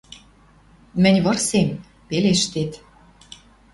[1.01, 1.69] Мӹнь вырсем—
[2.07, 2.71] пелештет